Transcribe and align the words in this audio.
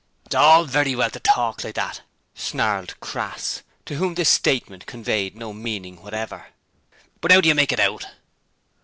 'It's 0.25 0.33
all 0.33 0.63
very 0.65 0.95
well 0.95 1.11
to 1.11 1.19
talk 1.19 1.63
like 1.63 1.75
that,' 1.75 2.01
snarled 2.33 2.99
Crass, 3.01 3.61
to 3.85 3.97
whom 3.97 4.15
this 4.15 4.29
statement 4.29 4.87
conveyed 4.87 5.35
no 5.35 5.53
meaning 5.53 6.01
whatever. 6.01 6.47
'But 7.19 7.31
'ow 7.31 7.39
do 7.41 7.47
you 7.47 7.53
make 7.53 7.71
it 7.71 7.79
out?' 7.79 8.07